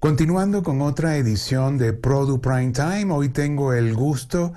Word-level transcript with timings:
Continuando 0.00 0.62
con 0.62 0.80
otra 0.80 1.18
edición 1.18 1.76
de 1.76 1.92
Produ 1.92 2.40
Prime 2.40 2.72
Time, 2.72 3.12
hoy 3.12 3.28
tengo 3.28 3.74
el 3.74 3.94
gusto 3.94 4.54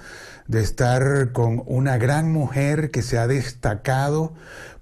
de 0.47 0.61
estar 0.61 1.33
con 1.33 1.61
una 1.65 1.97
gran 1.97 2.31
mujer 2.31 2.91
que 2.91 3.01
se 3.01 3.17
ha 3.17 3.27
destacado 3.27 4.31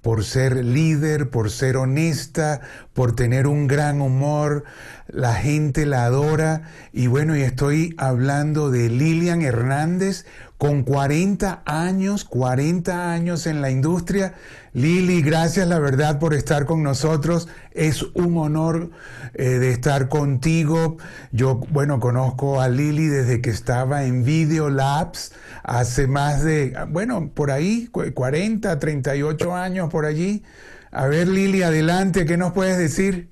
por 0.03 0.23
ser 0.23 0.63
líder, 0.63 1.31
por 1.31 1.49
ser 1.49 1.77
honesta, 1.77 2.61
por 2.93 3.15
tener 3.15 3.47
un 3.47 3.65
gran 3.65 4.01
humor, 4.01 4.63
la 5.07 5.33
gente 5.33 5.87
la 5.87 6.05
adora. 6.05 6.69
Y 6.93 7.07
bueno, 7.07 7.35
y 7.35 7.41
estoy 7.41 7.95
hablando 7.97 8.69
de 8.69 8.87
Lilian 8.89 9.41
Hernández 9.41 10.27
con 10.61 10.83
40 10.83 11.63
años, 11.65 12.23
40 12.23 13.11
años 13.11 13.47
en 13.47 13.63
la 13.63 13.71
industria. 13.71 14.35
Lili, 14.73 15.23
gracias 15.23 15.67
la 15.67 15.79
verdad 15.79 16.19
por 16.19 16.35
estar 16.35 16.67
con 16.67 16.83
nosotros. 16.83 17.47
Es 17.71 18.03
un 18.13 18.37
honor 18.37 18.91
eh, 19.33 19.43
de 19.43 19.71
estar 19.71 20.07
contigo. 20.07 20.97
Yo, 21.31 21.55
bueno, 21.71 21.99
conozco 21.99 22.61
a 22.61 22.69
Lili 22.69 23.07
desde 23.07 23.41
que 23.41 23.49
estaba 23.49 24.03
en 24.03 24.23
Video 24.23 24.69
Labs 24.69 25.31
hace 25.63 26.05
más 26.05 26.43
de, 26.43 26.77
bueno, 26.89 27.31
por 27.33 27.49
ahí, 27.49 27.87
40, 27.87 28.77
38 28.77 29.55
años 29.55 29.89
por 29.89 30.05
allí. 30.05 30.43
A 30.91 31.07
ver, 31.07 31.27
Lili, 31.27 31.63
adelante, 31.63 32.27
¿qué 32.27 32.37
nos 32.37 32.51
puedes 32.53 32.77
decir? 32.77 33.30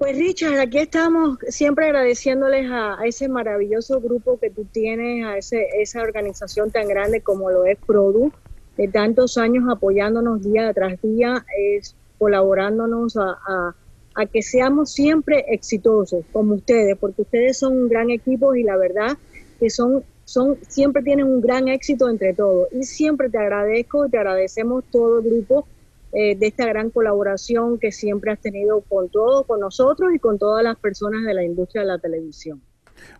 Pues 0.00 0.16
Richard, 0.16 0.58
aquí 0.58 0.78
estamos 0.78 1.36
siempre 1.48 1.84
agradeciéndoles 1.84 2.70
a, 2.70 2.96
ese 3.04 3.28
maravilloso 3.28 4.00
grupo 4.00 4.38
que 4.40 4.48
tú 4.48 4.64
tienes, 4.64 5.26
a 5.26 5.36
ese, 5.36 5.66
esa 5.78 6.00
organización 6.00 6.70
tan 6.70 6.88
grande 6.88 7.20
como 7.20 7.50
lo 7.50 7.66
es 7.66 7.76
Produ, 7.86 8.32
de 8.78 8.88
tantos 8.88 9.36
años 9.36 9.64
apoyándonos 9.70 10.42
día 10.42 10.72
tras 10.72 11.02
día, 11.02 11.44
es, 11.54 11.94
colaborándonos 12.18 13.18
a, 13.18 13.74
a, 14.14 14.26
que 14.26 14.40
seamos 14.40 14.90
siempre 14.90 15.44
exitosos 15.48 16.24
como 16.32 16.54
ustedes, 16.54 16.96
porque 16.96 17.20
ustedes 17.20 17.58
son 17.58 17.76
un 17.76 17.88
gran 17.90 18.08
equipo 18.08 18.54
y 18.54 18.62
la 18.62 18.78
verdad 18.78 19.18
que 19.58 19.68
son, 19.68 20.02
son 20.24 20.56
siempre 20.66 21.02
tienen 21.02 21.26
un 21.26 21.42
gran 21.42 21.68
éxito 21.68 22.08
entre 22.08 22.32
todos. 22.32 22.68
Y 22.72 22.84
siempre 22.84 23.28
te 23.28 23.36
agradezco, 23.36 24.08
te 24.08 24.16
agradecemos 24.16 24.82
todo 24.90 25.18
el 25.18 25.28
grupo 25.28 25.66
eh, 26.12 26.36
de 26.36 26.46
esta 26.46 26.66
gran 26.66 26.90
colaboración 26.90 27.78
que 27.78 27.92
siempre 27.92 28.32
has 28.32 28.40
tenido 28.40 28.80
con 28.82 29.08
todos, 29.08 29.46
con 29.46 29.60
nosotros 29.60 30.12
y 30.14 30.18
con 30.18 30.38
todas 30.38 30.64
las 30.64 30.76
personas 30.76 31.24
de 31.24 31.34
la 31.34 31.44
industria 31.44 31.82
de 31.82 31.88
la 31.88 31.98
televisión. 31.98 32.60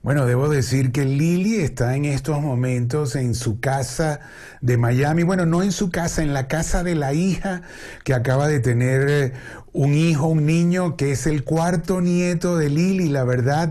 Bueno, 0.02 0.26
debo 0.26 0.48
decir 0.48 0.92
que 0.92 1.04
Lili 1.04 1.56
está 1.56 1.94
en 1.94 2.04
estos 2.04 2.40
momentos 2.40 3.16
en 3.16 3.34
su 3.34 3.60
casa 3.60 4.20
de 4.60 4.76
Miami. 4.76 5.22
Bueno, 5.22 5.46
no 5.46 5.62
en 5.62 5.72
su 5.72 5.90
casa, 5.90 6.22
en 6.22 6.32
la 6.32 6.48
casa 6.48 6.82
de 6.82 6.94
la 6.94 7.12
hija 7.12 7.62
que 8.04 8.14
acaba 8.14 8.48
de 8.48 8.60
tener 8.60 9.08
eh, 9.08 9.32
un 9.72 9.94
hijo, 9.94 10.28
un 10.28 10.46
niño 10.46 10.96
que 10.96 11.12
es 11.12 11.26
el 11.26 11.44
cuarto 11.44 12.00
nieto 12.00 12.56
de 12.56 12.70
Lili. 12.70 13.08
La 13.08 13.24
verdad, 13.24 13.70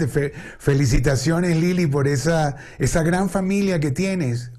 felicitaciones 0.60 1.58
Lili 1.58 1.88
por 1.88 2.08
esa, 2.08 2.58
esa 2.78 3.04
gran 3.04 3.30
familia 3.30 3.80
que 3.80 3.92
tienes. 3.92 4.52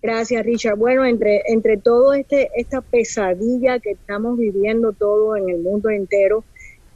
Gracias, 0.00 0.46
Richard. 0.46 0.76
Bueno, 0.76 1.04
entre, 1.04 1.42
entre 1.46 1.76
todo 1.76 2.12
este, 2.12 2.50
esta 2.54 2.80
pesadilla 2.80 3.80
que 3.80 3.90
estamos 3.90 4.38
viviendo 4.38 4.92
todo 4.92 5.36
en 5.36 5.48
el 5.48 5.58
mundo 5.58 5.90
entero, 5.90 6.44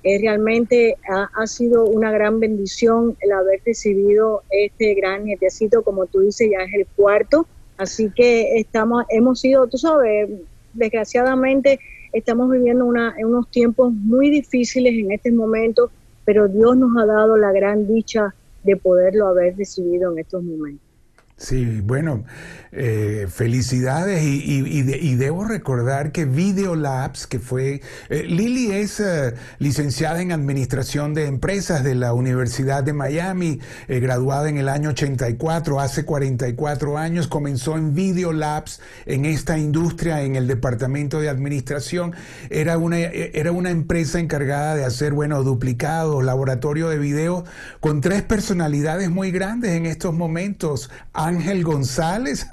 eh, 0.05 0.19
realmente 0.20 0.97
ha, 1.09 1.47
sido 1.47 1.84
una 1.84 2.11
gran 2.12 2.41
bendición 2.41 3.17
el 3.20 3.33
haber 3.33 3.61
recibido 3.64 4.42
este 4.50 4.94
gran 4.94 5.25
nietecito, 5.25 5.83
como 5.83 6.06
tú 6.06 6.20
dices, 6.20 6.48
ya 6.50 6.64
es 6.64 6.75
el 6.75 6.86
cuarto. 6.97 7.47
Así 7.77 8.11
que 8.14 8.59
estamos, 8.59 9.05
hemos 9.09 9.41
sido, 9.41 9.66
tú 9.66 9.78
sabes, 9.78 10.28
desgraciadamente 10.72 11.81
estamos 12.12 12.50
viviendo 12.50 12.84
una, 12.84 13.14
unos 13.25 13.48
tiempos 13.50 13.92
muy 13.92 14.31
difíciles 14.31 14.94
en 14.94 15.11
este 15.12 15.33
momento, 15.33 15.91
pero 16.25 16.47
Dios 16.47 16.77
nos 16.77 16.97
ha 17.00 17.06
dado 17.06 17.37
la 17.37 17.50
gran 17.53 17.87
dicha 17.87 18.34
de 18.62 18.77
poderlo 18.77 19.27
haber 19.27 19.56
recibido 19.56 20.12
en 20.12 20.19
estos 20.19 20.42
momentos. 20.42 20.91
Sí, 21.36 21.80
bueno, 21.80 22.25
eh, 22.70 23.27
felicidades 23.28 24.22
y, 24.22 24.82
debo 25.16 25.44
recordar 25.44 26.12
que 26.12 26.25
Video 26.25 26.76
Labs, 26.76 27.26
que 27.26 27.41
fue, 27.41 27.81
eh, 28.10 28.22
Lili 28.28 28.70
es 28.70 29.00
eh, 29.00 29.34
licenciada 29.59 30.22
en 30.22 30.31
Administración 30.31 31.15
de 31.15 31.26
Empresas 31.26 31.82
de 31.82 31.97
la 31.97 32.12
Universidad 32.12 32.84
de 32.84 32.93
Miami, 32.93 33.60
graduada 33.88 34.48
en 34.48 34.59
el 34.59 34.69
año 34.69 34.91
84, 34.91 35.81
hace 35.81 36.04
44 36.04 36.97
años, 36.97 37.26
comenzó 37.26 37.76
en 37.76 37.93
Video 37.93 38.32
Labs, 38.32 38.81
en 39.06 39.25
esta 39.25 39.59
industria, 39.59 40.22
en 40.22 40.37
el 40.37 40.47
Departamento 40.47 41.20
de 41.20 41.28
Administración, 41.28 42.14
era 42.50 42.78
una, 42.78 42.99
era 42.99 43.50
una 43.50 43.70
empresa 43.70 44.20
encargada 44.20 44.76
de 44.76 44.84
hacer, 44.84 45.12
bueno, 45.12 45.43
duplicados, 45.43 46.22
laboratorio 46.22 46.88
de 46.88 46.99
video, 46.99 47.44
con 47.81 48.00
tres 48.00 48.22
personalidades 48.22 49.10
muy 49.10 49.32
grandes 49.32 49.72
en 49.72 49.87
estos 49.87 50.14
momentos. 50.14 50.91
Ángel 51.27 51.65
González, 51.65 52.47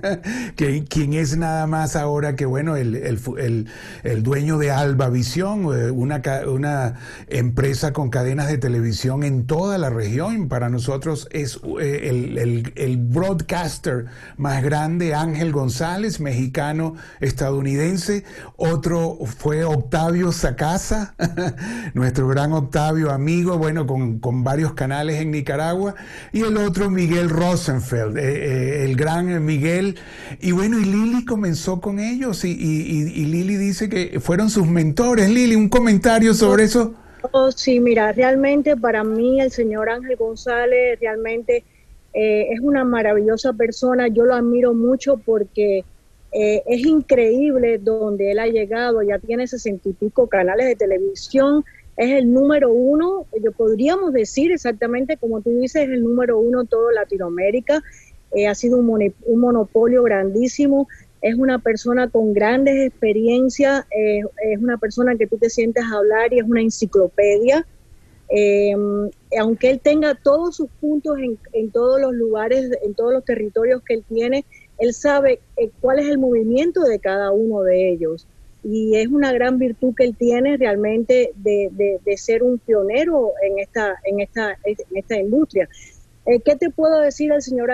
que, 0.56 0.84
quien 0.84 1.14
es 1.14 1.36
nada 1.36 1.66
más 1.66 1.96
ahora 1.96 2.36
que, 2.36 2.46
bueno, 2.46 2.76
el, 2.76 2.94
el, 2.96 4.22
dueño 4.22 4.58
de 4.58 4.70
Alba 4.70 5.08
Visión, 5.08 5.64
eh, 5.74 5.90
una, 5.90 6.22
una 6.46 6.94
empresa 7.28 7.92
con 7.92 8.10
cadenas 8.10 8.48
de 8.48 8.58
televisión 8.58 9.24
en 9.24 9.46
toda 9.46 9.78
la 9.78 9.90
región. 9.90 10.48
Para 10.48 10.68
nosotros 10.68 11.28
es 11.30 11.60
eh, 11.80 12.72
el, 12.76 12.96
broadcaster 12.98 14.06
más 14.36 14.62
grande, 14.62 15.14
Ángel 15.14 15.52
González, 15.52 16.20
mexicano 16.20 16.94
estadounidense. 17.20 18.24
Otro 18.56 19.18
fue 19.24 19.64
Octavio 19.64 20.32
Sacasa, 20.32 21.14
nuestro 21.94 22.28
gran 22.28 22.52
Octavio 22.52 23.10
amigo, 23.10 23.58
bueno, 23.58 23.86
con, 23.86 24.18
con 24.18 24.44
varios 24.44 24.74
canales 24.74 25.20
en 25.20 25.30
Nicaragua. 25.30 25.94
Y 26.32 26.42
el 26.42 26.56
otro, 26.56 26.90
Miguel 26.90 27.28
Rosenfeld. 27.28 28.11
Eh, 28.16 28.84
el 28.84 28.96
gran 28.96 29.44
Miguel. 29.44 29.96
Y 30.40 30.52
bueno, 30.52 30.78
y 30.78 30.84
Lili 30.84 31.24
comenzó 31.24 31.80
con 31.80 31.98
ellos 31.98 32.44
y, 32.44 32.54
Lili 32.54 33.56
dice 33.56 33.88
que 33.88 34.20
fueron 34.20 34.50
sus 34.50 34.66
mentores. 34.66 35.28
Lili, 35.30 35.54
un 35.54 35.68
comentario 35.68 36.34
sobre 36.34 36.64
eso. 36.64 36.94
Oh, 37.30 37.52
sí, 37.52 37.78
mira, 37.78 38.12
realmente 38.12 38.76
para 38.76 39.04
mí 39.04 39.40
el 39.40 39.52
señor 39.52 39.88
Ángel 39.88 40.16
González 40.16 40.98
realmente 41.00 41.64
eh, 42.12 42.48
es 42.50 42.60
una 42.60 42.84
maravillosa 42.84 43.52
persona. 43.52 44.08
Yo 44.08 44.24
lo 44.24 44.34
admiro 44.34 44.74
mucho 44.74 45.18
porque 45.18 45.84
eh, 46.32 46.62
es 46.66 46.84
increíble 46.84 47.78
donde 47.78 48.32
él 48.32 48.38
ha 48.38 48.46
llegado. 48.46 49.02
Ya 49.02 49.18
tiene 49.18 49.46
sesenta 49.46 49.88
y 49.88 49.92
pico 49.92 50.26
canales 50.26 50.66
de 50.66 50.76
televisión. 50.76 51.64
Es 51.96 52.10
el 52.10 52.32
número 52.32 52.72
uno, 52.72 53.26
yo 53.42 53.52
podríamos 53.52 54.12
decir 54.12 54.50
exactamente 54.50 55.18
como 55.18 55.42
tú 55.42 55.50
dices, 55.50 55.82
es 55.82 55.90
el 55.90 56.02
número 56.02 56.38
uno 56.38 56.62
en 56.62 56.66
toda 56.66 56.92
Latinoamérica. 56.92 57.82
Eh, 58.34 58.46
ha 58.46 58.54
sido 58.54 58.78
un, 58.78 58.86
monopolio 59.38 60.02
grandísimo, 60.02 60.88
es 61.20 61.34
una 61.34 61.58
persona 61.58 62.08
con 62.08 62.32
grandes 62.32 62.88
experiencias, 62.88 63.84
eh, 63.90 64.22
es 64.42 64.58
una 64.58 64.78
persona 64.78 65.16
que 65.16 65.26
tú 65.26 65.36
te 65.36 65.50
sientes 65.50 65.84
a 65.84 65.98
hablar 65.98 66.32
y 66.32 66.38
es 66.38 66.44
una 66.44 66.62
enciclopedia. 66.62 67.66
Eh, 68.34 68.74
aunque 69.38 69.70
él 69.70 69.80
tenga 69.80 70.14
todos 70.14 70.56
sus 70.56 70.70
puntos 70.80 71.18
en, 71.52 71.70
todos 71.70 72.00
los 72.00 72.14
lugares, 72.14 72.70
en 72.82 72.94
todos 72.94 73.12
los 73.12 73.24
territorios 73.26 73.82
que 73.82 73.94
él 73.94 74.04
tiene, 74.08 74.46
él 74.78 74.94
sabe 74.94 75.40
cuál 75.82 75.98
es 75.98 76.06
el 76.06 76.16
movimiento 76.16 76.80
de 76.84 76.98
cada 76.98 77.32
uno 77.32 77.60
de 77.60 77.90
ellos. 77.90 78.26
Y 78.64 78.96
es 78.96 79.08
una 79.08 79.32
gran 79.32 79.58
virtud 79.58 79.94
que 79.96 80.04
él 80.04 80.16
tiene 80.16 80.56
realmente 80.56 81.32
de, 81.34 81.98
de 82.04 82.16
ser 82.16 82.42
un 82.42 82.58
pionero 82.58 83.32
en 83.42 83.58
esta, 83.58 83.96
en 84.04 84.20
esta, 84.20 84.56
en 84.64 84.76
esta 84.96 85.16
industria. 85.16 85.68
Eh, 86.24 86.40
¿Qué 86.40 86.54
te 86.54 86.70
puedo 86.70 87.00
decir 87.00 87.32
al 87.32 87.42
señor 87.42 87.70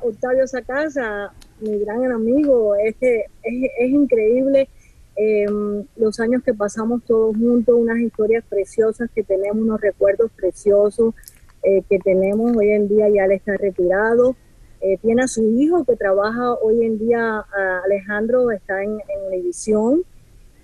Octavio 0.00 0.46
Sacasa, 0.48 1.32
mi 1.60 1.78
gran 1.78 2.10
amigo? 2.10 2.74
Es 2.74 2.96
que 2.96 3.26
es, 3.44 3.90
increíble 3.90 4.68
em, 5.14 5.84
los 5.96 6.18
años 6.18 6.42
que 6.42 6.52
pasamos 6.52 7.04
todos 7.04 7.36
juntos, 7.36 7.76
unas 7.78 7.98
historias 7.98 8.44
preciosas 8.48 9.08
que 9.14 9.22
tenemos, 9.22 9.58
unos 9.58 9.80
recuerdos 9.80 10.32
preciosos 10.32 11.14
eh, 11.62 11.84
que 11.88 12.00
tenemos. 12.00 12.56
Hoy 12.56 12.70
en 12.70 12.88
día 12.88 13.08
ya 13.08 13.24
él 13.26 13.32
está 13.32 13.56
retirado. 13.56 14.34
Eh, 14.80 14.98
tiene 15.00 15.22
a 15.22 15.28
su 15.28 15.44
hijo 15.44 15.84
que 15.84 15.94
trabaja 15.94 16.54
hoy 16.54 16.84
en 16.84 16.98
día, 16.98 17.46
Alejandro 17.84 18.50
está 18.50 18.82
en, 18.82 18.90
en 18.94 19.30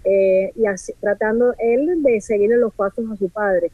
edición 0.09 0.77
y 0.89 1.01
tratando 1.01 1.55
él 1.59 2.03
de 2.03 2.21
seguirle 2.21 2.57
los 2.57 2.75
pasos 2.75 3.05
a 3.11 3.17
su 3.17 3.29
padre. 3.29 3.71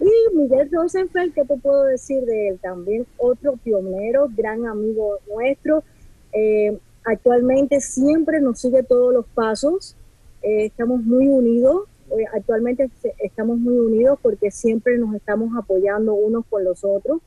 Y 0.00 0.36
Miguel 0.36 0.70
Rosenfeld, 0.72 1.34
¿qué 1.34 1.44
te 1.44 1.56
puedo 1.56 1.84
decir 1.84 2.24
de 2.24 2.48
él? 2.48 2.58
También 2.58 3.06
otro 3.18 3.56
pionero, 3.56 4.28
gran 4.34 4.66
amigo 4.66 5.18
nuestro. 5.28 5.84
Eh, 6.32 6.78
actualmente 7.04 7.80
siempre 7.80 8.40
nos 8.40 8.60
sigue 8.60 8.82
todos 8.82 9.12
los 9.12 9.26
pasos. 9.26 9.96
Eh, 10.42 10.66
estamos 10.66 11.02
muy 11.02 11.28
unidos. 11.28 11.86
Eh, 12.10 12.24
actualmente 12.32 12.90
estamos 13.18 13.58
muy 13.58 13.78
unidos 13.78 14.18
porque 14.22 14.50
siempre 14.50 14.96
nos 14.96 15.14
estamos 15.14 15.50
apoyando 15.56 16.14
unos 16.14 16.46
con 16.46 16.64
los 16.64 16.82
otros 16.82 17.20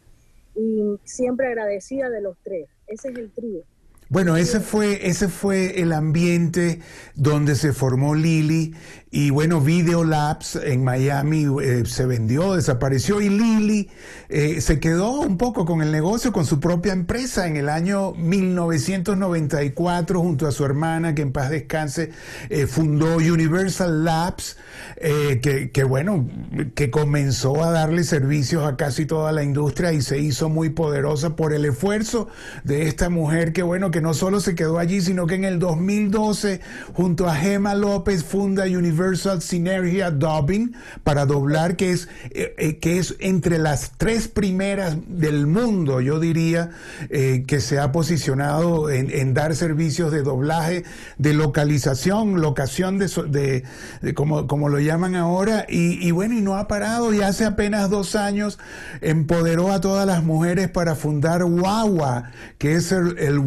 y 0.55 0.97
siempre 1.03 1.47
agradecida 1.47 2.09
de 2.09 2.21
los 2.21 2.35
tres. 2.43 2.67
Ese 2.87 3.09
es 3.09 3.17
el 3.17 3.31
trío. 3.31 3.61
Bueno, 4.13 4.37
ese 4.37 4.59
fue, 4.59 5.09
ese 5.09 5.27
fue 5.27 5.81
el 5.81 5.91
ambiente 5.91 6.81
donde 7.15 7.55
se 7.55 7.73
formó 7.73 8.13
Lili 8.13 8.75
y 9.09 9.29
bueno, 9.29 9.61
Video 9.61 10.03
Labs 10.03 10.55
en 10.55 10.83
Miami 10.83 11.45
eh, 11.61 11.83
se 11.85 12.07
vendió, 12.07 12.55
desapareció 12.55 13.21
y 13.21 13.29
Lili 13.29 13.89
eh, 14.29 14.59
se 14.61 14.79
quedó 14.79 15.21
un 15.21 15.37
poco 15.37 15.65
con 15.65 15.83
el 15.83 15.91
negocio, 15.91 16.31
con 16.31 16.45
su 16.45 16.59
propia 16.59 16.93
empresa 16.93 17.47
en 17.47 17.55
el 17.55 17.69
año 17.69 18.13
1994 18.13 20.19
junto 20.19 20.47
a 20.47 20.51
su 20.51 20.65
hermana, 20.65 21.13
que 21.13 21.21
en 21.21 21.31
paz 21.31 21.51
descanse, 21.51 22.09
eh, 22.49 22.65
fundó 22.65 23.17
Universal 23.17 24.03
Labs, 24.03 24.57
que, 24.99 25.71
que, 25.71 25.83
bueno, 25.83 26.27
que 26.75 26.89
comenzó 26.89 27.63
a 27.63 27.71
darle 27.71 28.03
servicios 28.03 28.65
a 28.65 28.77
casi 28.77 29.05
toda 29.05 29.31
la 29.31 29.43
industria 29.43 29.91
y 29.91 30.01
se 30.01 30.19
hizo 30.19 30.49
muy 30.49 30.69
poderosa 30.69 31.35
por 31.35 31.53
el 31.53 31.65
esfuerzo 31.65 32.29
de 32.63 32.87
esta 32.87 33.09
mujer 33.09 33.53
que 33.53 33.63
bueno, 33.63 33.91
que 33.91 34.01
no 34.03 34.13
solo 34.13 34.41
se 34.41 34.53
quedó 34.53 34.77
allí, 34.77 35.01
sino 35.01 35.25
que 35.25 35.35
en 35.35 35.45
el 35.45 35.59
2012 35.59 36.59
junto 36.93 37.27
a 37.27 37.35
Gemma 37.35 37.73
López 37.73 38.23
funda 38.23 38.65
Universal 38.65 39.41
Synergia 39.41 40.11
Dubbing 40.11 40.75
para 41.03 41.25
doblar, 41.25 41.77
que 41.77 41.91
es, 41.91 42.09
eh, 42.31 42.53
eh, 42.57 42.77
que 42.79 42.99
es 42.99 43.15
entre 43.19 43.57
las 43.57 43.93
tres 43.97 44.27
primeras 44.27 44.97
del 45.07 45.47
mundo, 45.47 46.01
yo 46.01 46.19
diría, 46.19 46.71
eh, 47.09 47.45
que 47.47 47.61
se 47.61 47.79
ha 47.79 47.93
posicionado 47.93 48.89
en, 48.89 49.33
dar 49.33 49.55
servicios 49.55 50.11
de 50.11 50.21
doblaje, 50.21 50.83
de 51.17 51.33
localización, 51.33 52.41
locación 52.41 52.99
de, 52.99 53.63
de, 54.01 54.13
como, 54.13 54.47
como, 54.47 54.67
lo 54.67 54.79
llaman 54.79 55.15
ahora, 55.15 55.65
y, 55.69 56.11
bueno, 56.11 56.35
y 56.35 56.41
no 56.41 56.57
ha 56.57 56.67
parado, 56.67 57.13
y 57.13 57.21
hace 57.21 57.45
apenas 57.45 57.89
dos 57.89 58.15
años 58.15 58.59
empoderó 58.99 59.71
a 59.71 59.79
todas 59.79 60.05
las 60.05 60.23
mujeres 60.23 60.69
para 60.69 60.95
fundar 60.95 61.45
WAWA, 61.45 62.31
que 62.57 62.75
es 62.75 62.91
el, 62.91 63.39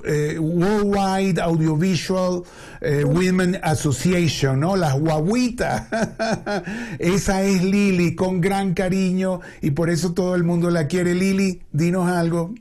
Worldwide 0.00 1.40
Audiovisual 1.40 2.42
Women 3.04 3.58
Association, 3.62 4.60
¿no? 4.60 4.76
Las 4.76 4.98
guaguita. 4.98 5.88
Esa 6.98 7.42
es 7.42 7.62
Lili, 7.62 8.14
con 8.14 8.40
gran 8.40 8.74
cariño 8.74 9.40
y 9.60 9.72
por 9.72 9.90
eso 9.90 10.14
todo 10.14 10.34
el 10.34 10.44
mundo 10.44 10.70
la 10.70 10.86
quiere. 10.86 11.14
Lili, 11.14 11.62
dinos 11.72 12.08
algo. 12.08 12.54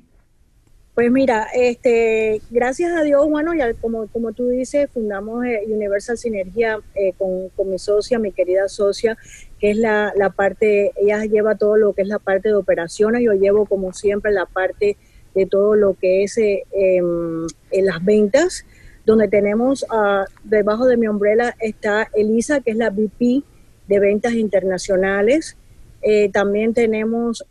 Pues 0.93 1.09
mira, 1.09 1.47
este, 1.53 2.41
gracias 2.49 2.91
a 2.91 3.03
Dios, 3.03 3.27
bueno, 3.29 3.53
ya 3.53 3.73
como, 3.75 4.07
como 4.07 4.33
tú 4.33 4.49
dices, 4.49 4.89
fundamos 4.93 5.45
eh, 5.45 5.61
Universal 5.65 6.17
Sinergia 6.17 6.79
eh, 6.95 7.13
con, 7.17 7.49
mi 7.69 7.79
socia, 7.79 8.19
mi 8.19 8.33
querida 8.33 8.67
socia, 8.67 9.17
que 9.57 9.71
es 9.71 9.77
la, 9.77 10.11
parte, 10.35 10.91
ella 10.97 11.23
lleva 11.23 11.55
todo 11.55 11.77
lo 11.77 11.93
que 11.93 12.01
es 12.01 12.09
la 12.09 12.19
parte 12.19 12.49
de 12.49 12.55
operaciones, 12.55 13.23
yo 13.23 13.31
llevo 13.31 13.65
como 13.65 13.93
siempre 13.93 14.33
la 14.33 14.45
parte 14.45 14.97
de 15.33 15.45
todo 15.45 15.75
lo 15.75 15.93
que 15.93 16.23
es 16.23 16.37
eh, 16.37 16.63
em, 16.71 17.47
en 17.71 17.85
las 17.85 18.03
ventas 18.03 18.65
donde 19.05 19.27
tenemos 19.27 19.83
uh, 19.83 20.25
debajo 20.43 20.85
de 20.85 20.97
mi 20.97 21.07
umbrella 21.07 21.55
está 21.59 22.07
Elisa, 22.13 22.61
que 22.61 22.71
es 22.71 22.77
la 22.77 22.89
VP 22.89 23.43
de 23.87 23.99
ventas 23.99 24.33
internacionales. 24.33 25.57
Eh, 26.01 26.29
también 26.31 26.73
tenemos... 26.73 27.45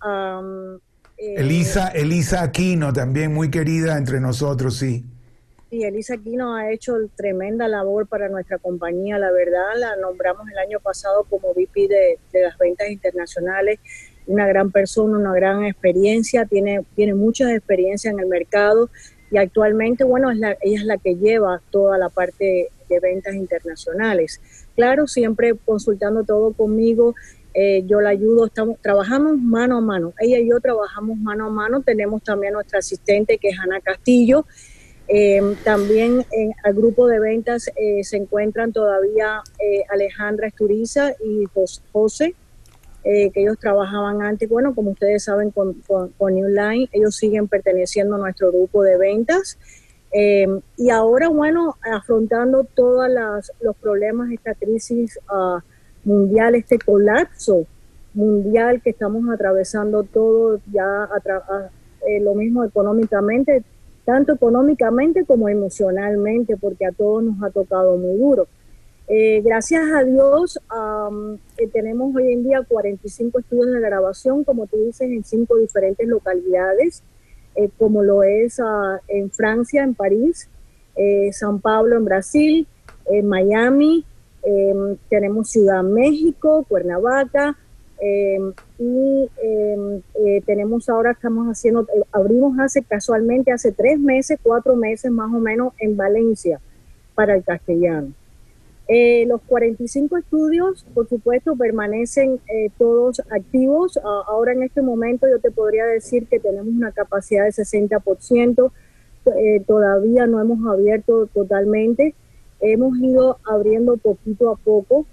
Eh, 1.19 1.35
Elisa, 1.37 1.89
Elisa 1.89 2.43
Aquino, 2.43 2.93
también 2.93 3.35
muy 3.35 3.51
querida 3.51 3.99
entre 3.99 4.21
nosotros, 4.21 4.79
sí. 4.79 5.05
Sí, 5.69 5.83
Elisa 5.85 6.15
Aquino 6.15 6.55
ha 6.57 6.73
hecho 6.73 6.95
tremenda 7.15 7.69
labor 7.69 8.07
para 8.07 8.29
nuestra 8.29 8.59
compañía, 8.59 9.19
la 9.19 9.31
verdad, 9.31 9.69
la 9.77 9.97
nombramos 9.97 10.49
el 10.51 10.59
año 10.59 10.81
pasado 10.81 11.25
como 11.29 11.53
VP 11.53 11.89
de, 11.89 12.19
de 12.33 12.43
las 12.43 12.57
ventas 12.59 12.89
internacionales, 12.89 13.79
una 14.31 14.47
gran 14.47 14.71
persona, 14.71 15.19
una 15.19 15.35
gran 15.35 15.65
experiencia, 15.65 16.47
tiene, 16.47 16.85
tiene 16.95 17.15
mucha 17.15 17.53
experiencia 17.53 18.11
en 18.11 18.21
el 18.21 18.27
mercado, 18.27 18.89
y 19.31 19.39
actualmente, 19.39 20.05
bueno, 20.05 20.31
es 20.31 20.39
ella 20.39 20.79
es 20.79 20.85
la 20.85 20.99
que 20.99 21.15
lleva 21.17 21.61
toda 21.71 21.99
la 21.99 22.09
parte 22.09 22.69
de 22.89 23.01
ventas 23.01 23.35
internacionales. 23.35 24.41
Claro, 24.75 25.07
siempre 25.07 25.55
consultando 25.65 26.25
todo 26.25 26.53
conmigo, 26.53 27.15
eh, 27.55 27.85
yo 27.87 28.01
la 28.01 28.11
ayudo, 28.11 28.47
estamos, 28.47 28.77
trabajamos 28.81 29.39
mano 29.39 29.79
a 29.79 29.81
mano, 29.81 30.13
ella 30.21 30.39
y 30.39 30.49
yo 30.49 30.61
trabajamos 30.61 31.19
mano 31.19 31.47
a 31.47 31.51
mano, 31.51 31.83
tenemos 31.83 32.23
también 32.23 32.53
nuestra 32.53 32.79
asistente 32.79 33.39
que 33.39 33.49
es 33.49 33.59
Ana 33.59 33.81
Castillo, 33.81 34.47
eh, 35.09 35.41
también 35.65 36.25
en 36.31 36.53
el 36.65 36.75
grupo 36.75 37.09
de 37.09 37.19
ventas 37.19 37.69
eh, 37.75 38.05
se 38.05 38.17
encuentran 38.17 38.73
todavía 38.73 39.43
Alejandra 39.89 40.47
Esturiza 40.47 41.13
y 41.25 41.47
José, 41.93 42.37
eh, 43.03 43.31
que 43.31 43.43
ellos 43.43 43.59
trabajaban 43.59 44.21
antes, 44.23 44.49
bueno, 44.49 44.75
como 44.75 44.91
ustedes 44.91 45.25
saben, 45.25 45.51
con, 45.51 45.75
con, 46.19 46.35
New 46.35 46.49
Line, 46.49 46.89
ellos 46.93 47.17
siguen 47.17 47.49
perteneciendo 47.49 48.17
a 48.17 48.19
nuestro 48.19 48.53
grupo 48.53 48.83
de 48.83 48.99
ventas. 48.99 49.59
Eh, 50.13 50.47
y 50.77 50.91
ahora, 50.91 51.29
bueno, 51.29 51.77
afrontando 51.83 52.65
todos 52.65 53.09
los 53.61 53.77
problemas, 53.77 54.31
esta 54.33 54.55
crisis 54.55 55.19
uh, 55.31 55.61
mundial, 56.05 56.55
este 56.57 56.79
colapso 56.79 57.67
mundial 58.13 58.83
que 58.83 58.91
estamos 58.91 59.23
atravesando 59.33 60.03
todo 60.03 60.61
ya 60.73 61.09
eh, 62.07 62.21
lo 62.21 62.35
mismo 62.35 62.65
económicamente, 62.65 63.63
tanto 64.05 64.33
económicamente 64.33 65.25
como 65.25 65.49
emocionalmente, 65.49 66.57
porque 66.57 66.87
a 66.87 66.93
todos 66.93 67.23
nos 67.23 67.43
ha 67.43 67.51
tocado 67.51 67.97
muy 67.97 68.19
duro. 68.19 68.47
Eh, 69.13 69.43
gracias 69.45 69.91
a 69.91 70.05
Dios 70.05 70.57
eh, 71.59 71.67
tenemos 71.73 72.15
hoy 72.15 72.33
en 72.33 72.45
día 72.45 72.63
45 72.63 73.41
estudios 73.41 73.73
de 73.73 73.81
grabación, 73.81 74.45
como 74.45 74.69
tú 74.69 74.77
dices, 74.77 75.01
en 75.01 75.25
cinco 75.25 75.57
diferentes 75.57 76.07
localidades, 76.07 77.03
eh, 77.57 77.71
como 77.77 78.05
lo 78.05 78.23
es 78.23 78.61
ah, 78.61 79.01
en 79.09 79.33
Francia, 79.33 79.83
en 79.83 79.95
París, 79.95 80.49
San 81.33 81.61
Pablo, 81.61 81.97
en 81.97 82.05
Brasil, 82.05 82.69
en 83.07 83.27
Miami, 83.27 84.05
em, 84.45 84.97
tenemos 85.09 85.51
Ciudad 85.51 85.83
México, 85.83 86.65
Cuernavaca, 86.69 87.57
em, 87.99 88.53
y 88.79 89.29
em, 89.43 90.43
tenemos 90.47 90.89
ahora, 90.89 91.13
estamos 91.13 91.49
haciendo, 91.49 91.85
abrimos 92.13 92.59
hace 92.61 92.85
casualmente, 92.85 93.51
hace 93.51 93.73
tres 93.73 93.99
meses, 93.99 94.39
cuatro 94.41 94.77
meses 94.77 95.11
más 95.11 95.35
o 95.35 95.41
menos, 95.41 95.73
en 95.79 95.97
Valencia, 95.97 96.61
para 97.15 97.35
el 97.35 97.43
castellano. 97.43 98.13
Eh, 98.93 99.25
los 99.29 99.41
45 99.43 100.17
estudios, 100.17 100.85
por 100.95 101.09
supuesto, 101.09 101.55
permanecen 101.55 102.41
eh, 102.49 102.71
todos 102.77 103.23
activos. 103.31 104.01
ahora 104.03 104.53
en 104.53 104.65
este 104.65 104.83
momento 104.83 105.29
yo 105.31 105.39
te 105.39 105.53
podría 105.53 105.87
decir 105.87 106.27
que 106.27 106.41
tenemos 106.41 106.75
una 106.75 106.91
capacidad 106.91 107.45
de 107.45 107.53
60%. 107.53 108.73
Eh, 109.37 109.63
todavía 109.65 110.27
no 110.27 110.41
hemos 110.41 110.67
abierto 110.67 111.27
totalmente. 111.27 112.17
Hemos 112.59 112.99
ido 112.99 113.39
abriendo 113.45 113.97
poquito 113.97 114.51
a 114.51 114.57
poco, 114.57 115.07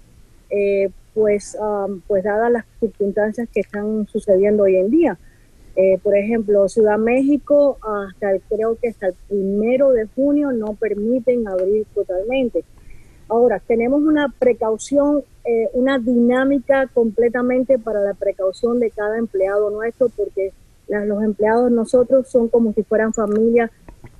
pues, 1.14 1.56
pues 2.08 2.24
dadas 2.24 2.50
las 2.50 2.64
circunstancias 2.80 3.48
que 3.54 3.60
están 3.60 4.08
sucediendo 4.08 4.64
hoy 4.64 4.76
en 4.76 4.90
día. 4.90 5.18
por 6.02 6.16
ejemplo, 6.16 6.68
Ciudad 6.68 6.98
México, 6.98 7.78
hasta 7.80 8.38
creo 8.48 8.76
que 8.76 8.88
hasta 8.88 9.06
el 9.06 9.14
primero 9.28 9.92
de 9.92 10.06
junio 10.16 10.50
no 10.50 10.74
permiten 10.74 11.46
abrir 11.46 11.86
totalmente. 11.94 12.64
Ahora, 13.28 13.60
tenemos 13.60 14.02
una 14.02 14.32
precaución, 14.38 15.22
eh, 15.44 15.68
una 15.74 15.98
dinámica 15.98 16.86
completamente 16.88 17.78
para 17.78 18.00
la 18.00 18.14
precaución 18.14 18.80
de 18.80 18.90
cada 18.90 19.18
empleado 19.18 19.70
nuestro, 19.70 20.08
porque 20.08 20.52
los 20.88 21.22
empleados 21.22 21.70
nosotros 21.70 22.28
son 22.28 22.48
como 22.48 22.72
si 22.72 22.82
fueran 22.82 23.12
familia 23.12 23.70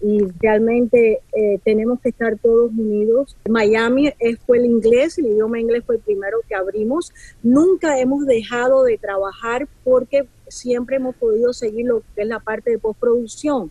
y 0.02 0.20
realmente 0.38 1.22
eh, 1.32 1.58
tenemos 1.64 2.00
que 2.00 2.10
estar 2.10 2.36
todos 2.38 2.70
unidos. 2.72 3.36
Miami 3.48 4.12
fue 4.46 4.58
el 4.58 4.66
inglés, 4.66 5.18
el 5.18 5.26
idioma 5.26 5.58
inglés 5.58 5.82
fue 5.86 5.96
el 5.96 6.02
primero 6.02 6.38
que 6.46 6.54
abrimos. 6.54 7.12
Nunca 7.42 7.98
hemos 7.98 8.26
dejado 8.26 8.84
de 8.84 8.98
trabajar 8.98 9.66
porque 9.84 10.28
siempre 10.48 10.96
hemos 10.96 11.16
podido 11.16 11.52
seguir 11.52 11.86
lo 11.86 12.02
que 12.14 12.22
es 12.22 12.28
la 12.28 12.40
parte 12.40 12.70
de 12.70 12.78
postproducción. 12.78 13.70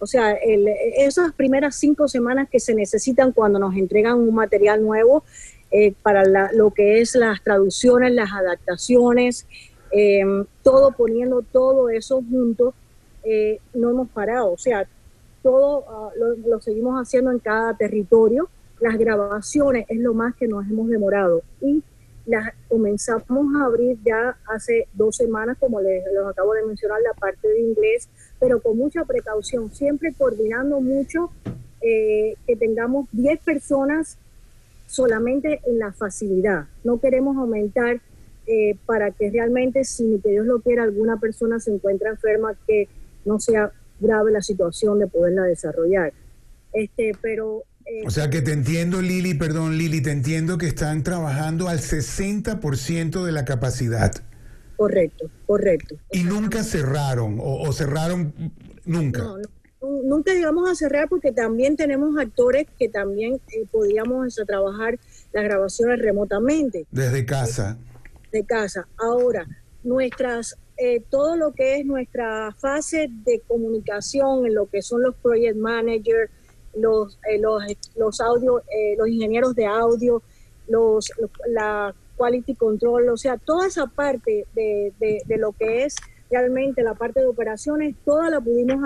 O 0.00 0.06
sea, 0.06 0.32
esas 0.32 1.32
primeras 1.32 1.76
cinco 1.76 2.08
semanas 2.08 2.48
que 2.50 2.60
se 2.60 2.74
necesitan 2.74 3.32
cuando 3.32 3.58
nos 3.58 3.74
entregan 3.74 4.18
un 4.18 4.34
material 4.34 4.82
nuevo 4.82 5.24
eh, 5.70 5.92
para 6.02 6.24
lo 6.52 6.70
que 6.70 7.00
es 7.00 7.14
las 7.14 7.42
traducciones, 7.42 8.12
las 8.12 8.32
adaptaciones, 8.32 9.46
em, 9.90 10.44
todo 10.62 10.92
poniendo 10.92 11.42
todo 11.42 11.90
eso 11.90 12.22
junto, 12.30 12.74
eh, 13.24 13.60
no 13.74 13.90
hemos 13.90 14.08
parado. 14.08 14.52
O 14.52 14.58
sea, 14.58 14.86
todo 15.42 15.84
ah, 15.88 16.10
lo, 16.16 16.60
seguimos 16.60 17.00
haciendo 17.00 17.30
en 17.30 17.38
cada 17.38 17.74
territorio. 17.74 18.48
Las 18.80 18.96
grabaciones 18.96 19.86
es 19.88 19.98
lo 19.98 20.14
más 20.14 20.34
que 20.36 20.48
nos 20.48 20.66
hemos 20.68 20.88
demorado. 20.88 21.42
Y 21.60 21.82
las 22.26 22.52
comenzamos 22.68 23.54
a 23.60 23.64
abrir 23.64 23.98
ya 24.04 24.36
hace 24.46 24.86
dos 24.94 25.16
semanas, 25.16 25.56
como 25.58 25.80
les 25.80 26.04
acabo 26.30 26.54
de 26.54 26.64
mencionar, 26.64 27.00
la 27.02 27.14
parte 27.14 27.48
de 27.48 27.60
inglés 27.60 28.08
pero 28.40 28.60
con 28.60 28.76
mucha 28.76 29.04
precaución, 29.04 29.72
siempre 29.72 30.12
coordinando 30.16 30.80
mucho 30.80 31.30
eh, 31.80 32.34
que 32.46 32.56
tengamos 32.56 33.08
10 33.12 33.40
personas 33.40 34.18
solamente 34.86 35.60
en 35.66 35.78
la 35.78 35.92
facilidad. 35.92 36.66
No 36.84 37.00
queremos 37.00 37.36
aumentar 37.36 38.00
eh, 38.46 38.76
para 38.86 39.10
que 39.10 39.30
realmente, 39.30 39.84
si 39.84 40.20
que 40.22 40.30
Dios 40.30 40.46
lo 40.46 40.60
quiera, 40.60 40.82
alguna 40.82 41.18
persona 41.18 41.60
se 41.60 41.72
encuentra 41.72 42.10
enferma, 42.10 42.56
que 42.66 42.88
no 43.24 43.38
sea 43.38 43.72
grave 44.00 44.32
la 44.32 44.42
situación 44.42 44.98
de 44.98 45.06
poderla 45.06 45.42
desarrollar. 45.42 46.12
Este, 46.72 47.12
pero 47.20 47.64
eh, 47.88 48.02
o 48.06 48.10
sea 48.10 48.28
que 48.28 48.42
te 48.42 48.52
entiendo, 48.52 49.00
Lili, 49.00 49.34
perdón, 49.34 49.78
Lili, 49.78 50.02
te 50.02 50.10
entiendo 50.10 50.58
que 50.58 50.66
están 50.66 51.02
trabajando 51.02 51.68
al 51.68 51.78
60% 51.78 53.24
de 53.24 53.32
la 53.32 53.46
capacidad. 53.46 54.12
Correcto, 54.78 55.28
correcto. 55.44 55.96
Y 56.12 56.22
nunca 56.22 56.62
cerraron, 56.62 57.40
o, 57.42 57.72
cerraron 57.72 58.32
nunca. 58.84 59.24
No, 59.24 59.38
nunca 60.04 60.32
llegamos 60.32 60.70
a 60.70 60.76
cerrar 60.76 61.08
porque 61.08 61.32
también 61.32 61.76
tenemos 61.76 62.16
actores 62.16 62.68
que 62.78 62.88
también 62.88 63.40
eh, 63.48 63.66
podíamos 63.72 64.36
trabajar 64.46 64.96
las 65.32 65.42
grabaciones 65.42 65.98
remotamente. 65.98 66.86
Desde 66.92 67.26
casa. 67.26 67.76
De 68.30 68.44
casa. 68.44 68.86
Ahora, 68.96 69.48
nuestras, 69.82 70.56
eh, 70.76 71.02
todo 71.10 71.34
lo 71.34 71.50
que 71.54 71.80
es 71.80 71.84
nuestra 71.84 72.54
fase 72.56 73.08
de 73.24 73.42
comunicación 73.48 74.46
en 74.46 74.54
lo 74.54 74.66
que 74.66 74.80
son 74.80 75.02
los 75.02 75.16
project 75.16 75.56
managers, 75.56 76.30
los, 76.76 77.18
eh, 77.28 77.40
los, 77.40 77.64
los, 77.96 78.20
audio, 78.20 78.60
eh, 78.60 78.94
los 78.96 79.08
ingenieros 79.08 79.56
de 79.56 79.66
audio, 79.66 80.22
los, 80.68 81.10
la 81.48 81.92
quality 82.18 82.54
control, 82.54 83.08
o 83.08 83.16
sea, 83.16 83.38
toda 83.38 83.66
esa 83.68 83.86
parte 83.86 84.46
de, 84.54 84.92
de, 84.98 85.36
lo 85.38 85.52
que 85.52 85.84
es 85.84 85.96
realmente 86.30 86.82
la 86.82 86.94
parte 86.94 87.20
de 87.20 87.26
operaciones, 87.26 87.94
toda 88.04 88.28
la 88.28 88.40
pudimos 88.40 88.80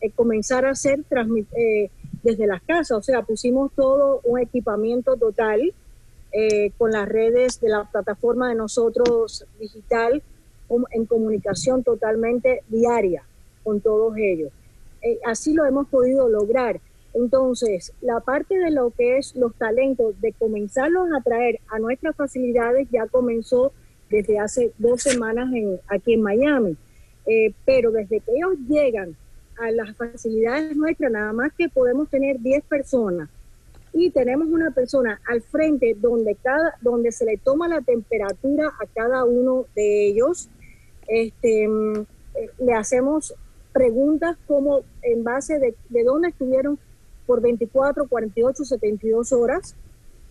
eh, 0.00 0.10
comenzar 0.14 0.64
a 0.64 0.70
hacer 0.70 1.04
desde 2.22 2.46
las 2.46 2.62
casas, 2.62 2.98
o 2.98 3.02
sea, 3.02 3.22
pusimos 3.22 3.72
todo 3.72 4.20
un 4.24 4.38
equipamiento 4.38 5.16
total 5.16 5.74
con 6.78 6.90
las 6.90 7.08
redes 7.08 7.60
de 7.60 7.68
la 7.68 7.84
plataforma 7.84 8.48
de 8.48 8.56
nosotros 8.56 9.46
digital 9.60 10.20
en 10.90 11.06
comunicación 11.06 11.84
totalmente 11.84 12.64
diaria 12.68 13.22
con 13.62 13.80
todos 13.80 14.16
ellos. 14.16 14.50
así 15.24 15.52
lo 15.52 15.64
hemos 15.64 15.86
podido 15.88 16.28
lograr. 16.28 16.80
Entonces, 17.14 17.92
la 18.00 18.20
parte 18.20 18.58
de 18.58 18.70
lo 18.70 18.90
que 18.90 19.18
es 19.18 19.34
los 19.36 19.54
talentos, 19.54 20.20
de 20.20 20.32
comenzarlos 20.32 21.08
a 21.16 21.22
traer 21.22 21.60
a 21.68 21.78
nuestras 21.78 22.16
facilidades, 22.16 22.88
ya 22.90 23.06
comenzó 23.06 23.72
desde 24.10 24.38
hace 24.38 24.72
dos 24.78 25.02
semanas 25.02 25.52
en, 25.52 25.80
aquí 25.88 26.14
en 26.14 26.22
Miami. 26.22 26.76
Eh, 27.26 27.54
pero 27.64 27.90
desde 27.90 28.20
que 28.20 28.32
ellos 28.36 28.56
llegan 28.68 29.16
a 29.56 29.70
las 29.70 29.96
facilidades 29.96 30.76
nuestras, 30.76 31.10
nada 31.12 31.32
más 31.32 31.52
que 31.56 31.68
podemos 31.68 32.10
tener 32.10 32.40
10 32.40 32.64
personas 32.64 33.30
y 33.94 34.10
tenemos 34.10 34.48
una 34.48 34.72
persona 34.72 35.20
al 35.26 35.40
frente 35.40 35.96
donde, 35.96 36.34
cada, 36.34 36.74
donde 36.80 37.12
se 37.12 37.24
le 37.24 37.38
toma 37.38 37.68
la 37.68 37.80
temperatura 37.80 38.66
a 38.66 38.86
cada 38.92 39.24
uno 39.24 39.66
de 39.76 40.08
ellos. 40.08 40.48
Este, 41.06 41.68
mm, 41.68 42.00
eh, 42.34 42.50
le 42.58 42.74
hacemos 42.74 43.34
preguntas 43.72 44.36
como 44.48 44.82
en 45.02 45.22
base 45.22 45.60
de, 45.60 45.76
de 45.90 46.02
dónde 46.02 46.28
estuvieron 46.28 46.78
por 47.26 47.40
24, 47.40 48.08
48, 48.08 48.64
72 48.64 49.32
horas 49.32 49.74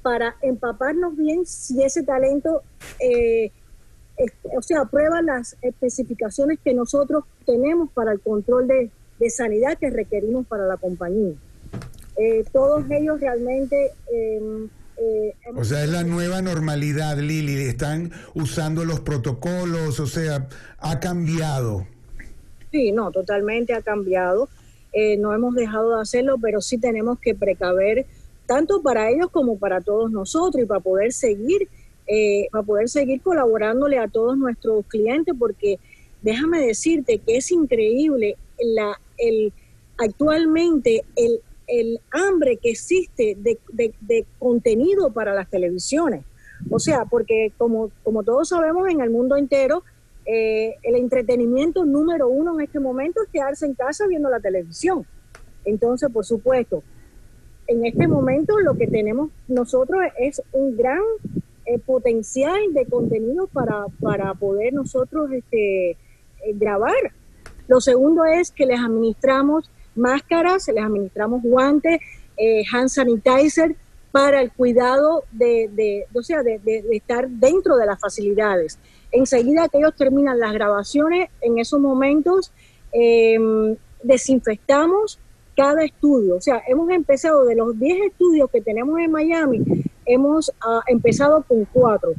para 0.03 0.35
empaparnos 0.41 1.15
bien 1.15 1.45
si 1.45 1.81
ese 1.81 2.03
talento, 2.03 2.61
eh, 2.99 3.51
o 4.55 4.61
sea, 4.61 4.81
aprueba 4.81 5.21
las 5.21 5.55
especificaciones 5.61 6.59
que 6.63 6.73
nosotros 6.73 7.23
tenemos 7.45 7.89
para 7.91 8.11
el 8.11 8.19
control 8.19 8.67
de, 8.67 8.91
sanidad 9.29 9.77
que 9.77 9.89
requerimos 9.89 10.45
para 10.47 10.65
la 10.67 10.75
compañía. 10.75 11.33
Eh, 12.17 12.43
todos 12.51 12.83
ellos 12.91 13.21
realmente... 13.21 13.91
Em, 14.11 14.67
eh, 14.97 15.33
o 15.55 15.63
sea, 15.63 15.85
es 15.85 15.89
la 15.89 16.03
nueva 16.03 16.41
normalidad, 16.41 17.17
Lili. 17.17 17.53
Están 17.63 18.11
usando 18.35 18.83
los 18.83 18.99
protocolos, 18.99 20.01
o 20.01 20.07
sea, 20.07 20.49
ha 20.77 20.99
cambiado. 20.99 21.87
Sí, 22.69 22.91
no, 22.91 23.11
totalmente 23.11 23.73
ha 23.73 23.81
cambiado. 23.81 24.49
Eh, 24.93 25.17
no 25.17 25.33
hemos 25.33 25.55
dejado 25.55 25.95
de 25.95 26.01
hacerlo, 26.01 26.37
pero 26.39 26.61
sí 26.61 26.77
tenemos 26.77 27.19
que 27.19 27.33
precaver 27.33 28.05
tanto 28.45 28.81
para 28.81 29.09
ellos 29.09 29.29
como 29.31 29.57
para 29.57 29.81
todos 29.81 30.11
nosotros 30.11 30.63
y 30.63 30.67
para 30.67 30.79
poder 30.79 31.11
seguir, 31.13 31.67
eh, 32.07 32.47
para 32.51 32.63
poder 32.63 32.89
seguir 32.89 33.21
colaborándole 33.21 33.97
a 33.97 34.07
todos 34.07 34.37
nuestros 34.37 34.85
clientes, 34.85 35.33
porque 35.37 35.79
déjame 36.21 36.59
decirte 36.65 37.17
que 37.17 37.37
es 37.37 37.51
increíble 37.51 38.37
la, 38.59 38.99
el, 39.17 39.51
actualmente 39.97 41.03
el, 41.15 41.41
el 41.67 41.99
hambre 42.11 42.57
que 42.57 42.71
existe 42.71 43.35
de, 43.39 43.57
de, 43.71 44.25
contenido 44.39 45.11
para 45.11 45.33
las 45.33 45.49
televisiones. 45.49 46.23
O 46.69 46.79
sea, 46.79 47.05
porque 47.05 47.51
como, 47.57 47.91
como 48.03 48.23
todos 48.23 48.49
sabemos 48.49 48.87
en 48.89 49.01
el 49.01 49.09
mundo 49.09 49.35
entero, 49.35 49.83
eh, 50.25 50.75
el 50.83 50.95
entretenimiento 50.95 51.83
número 51.85 52.29
uno 52.29 52.53
en 52.55 52.65
este 52.65 52.79
momento 52.79 53.21
es 53.21 53.29
quedarse 53.29 53.65
en 53.65 53.73
casa 53.73 54.07
viendo 54.07 54.29
la 54.29 54.39
televisión. 54.39 55.05
Entonces, 55.65 56.09
por 56.11 56.25
supuesto, 56.25 56.83
en 57.67 57.85
este 57.85 58.07
momento 58.07 58.59
lo 58.59 58.75
que 58.75 58.87
tenemos 58.87 59.31
nosotros 59.47 60.01
es 60.17 60.41
un 60.51 60.77
gran 60.77 61.01
eh, 61.65 61.79
potencial 61.79 62.73
de 62.73 62.85
contenido 62.85 63.47
para, 63.47 63.85
para 64.01 64.33
poder 64.33 64.73
nosotros 64.73 65.31
este, 65.31 65.91
eh, 65.91 65.97
grabar. 66.53 67.13
Lo 67.67 67.81
segundo 67.81 68.25
es 68.25 68.51
que 68.51 68.65
les 68.65 68.79
administramos 68.79 69.69
máscaras, 69.95 70.67
les 70.67 70.83
administramos 70.83 71.41
guantes, 71.43 71.99
hand 72.73 72.89
sanitizer 72.89 73.75
para 74.11 74.41
el 74.41 74.51
cuidado 74.51 75.23
de, 75.31 75.69
de, 75.71 76.07
o 76.13 76.23
sea, 76.23 76.43
de 76.43 76.59
estar 76.91 77.29
dentro 77.29 77.77
de 77.77 77.85
las 77.85 77.99
facilidades. 77.99 78.79
Enseguida 79.13 79.69
que 79.69 79.77
ellos 79.77 79.95
terminan 79.95 80.39
las 80.39 80.53
grabaciones, 80.53 81.29
en 81.41 81.59
esos 81.59 81.79
momentos 81.79 82.51
em, 82.91 83.75
desinfectamos 84.01 85.19
cada 85.55 85.83
estudio. 85.85 86.35
O 86.35 86.41
sea, 86.41 86.63
hemos 86.67 86.89
empezado 86.89 87.45
de 87.45 87.55
los 87.55 87.79
10 87.79 88.07
estudios 88.07 88.49
que 88.49 88.59
tenemos 88.59 88.99
en 88.99 89.11
Miami, 89.11 89.63
hemos 90.05 90.51
ah, 90.61 90.81
empezado 90.87 91.43
con 91.43 91.65
cuatro. 91.65 92.13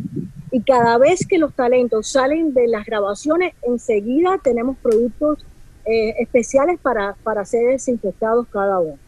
Y 0.52 0.60
cada 0.62 0.98
vez 0.98 1.26
que 1.26 1.38
los 1.38 1.52
talentos 1.52 2.06
salen 2.08 2.54
de 2.54 2.68
las 2.68 2.86
grabaciones, 2.86 3.54
enseguida 3.62 4.38
tenemos 4.42 4.76
productos 4.78 5.44
eh, 5.84 6.14
especiales 6.20 6.78
para, 6.80 7.16
para 7.24 7.44
ser 7.44 7.72
desinfectados 7.72 8.46
cada 8.52 8.78
uno. 8.78 8.98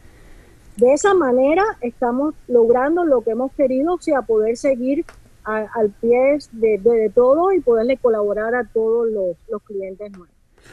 De 0.75 0.93
esa 0.93 1.13
manera 1.13 1.63
estamos 1.81 2.35
logrando 2.49 3.05
lo 3.05 3.21
que 3.21 3.31
hemos 3.31 3.51
querido, 3.53 3.95
o 3.95 4.01
sea, 4.01 4.23
poder 4.23 4.57
seguir 4.57 5.05
al 5.47 5.89
pie 6.01 6.37
de, 6.51 7.11
todo 7.15 7.53
y 7.53 7.61
poderle 7.61 7.97
colaborar 7.97 8.53
a 8.53 8.65
todos 8.65 9.07
los, 9.09 9.61
clientes 9.63 10.11
nuevos. 10.11 10.29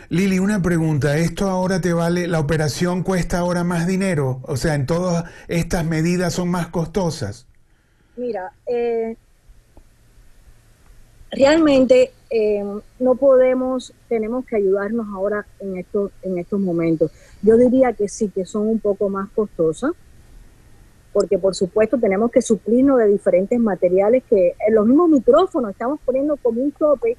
Lili, 0.09 0.41
una 0.41 0.61
pregunta, 0.61 1.17
¿esto 1.17 1.49
ahora 1.49 1.81
te 1.81 1.93
vale, 1.93 2.27
la 2.27 2.41
operación 2.41 3.05
cuesta 3.05 3.39
ahora 3.39 3.63
más 3.63 3.87
dinero? 3.87 4.41
O 4.43 4.57
sea, 4.57 4.75
¿en 4.75 4.87
todas 4.87 5.31
estas 5.47 5.85
medidas 5.85 6.35
son 6.35 6.51
más 6.51 6.67
costosas? 6.69 7.47
Mira, 8.17 8.53
eh, 8.67 9.17
realmente 11.31 12.11
eh, 12.31 12.65
no 12.99 13.15
podemos, 13.15 13.93
tenemos 14.09 14.45
que 14.47 14.57
ayudarnos 14.57 15.07
ahora 15.15 15.47
en 15.61 15.77
estos, 15.77 16.11
en 16.23 16.39
estos 16.39 16.59
momentos. 16.59 17.13
Yo 17.43 17.57
diría 17.57 17.93
que 17.93 18.09
sí, 18.09 18.29
que 18.29 18.45
son 18.45 18.67
un 18.67 18.81
poco 18.81 19.09
más 19.09 19.31
costosas, 19.31 19.93
porque 21.15 21.39
por 21.39 21.55
supuesto 21.55 21.97
tenemos 21.97 22.31
que 22.33 22.43
suplirnos 22.43 22.99
de 22.99 23.07
diferentes 23.07 23.59
materiales 23.59 24.25
que 24.29 24.49
en 24.49 24.73
eh, 24.73 24.75
los 24.75 24.85
mismos 24.85 25.09
micrófonos 25.09 25.71
estamos 25.71 26.01
poniendo 26.05 26.37
como 26.37 26.61
un 26.61 26.73
tope 26.73 27.17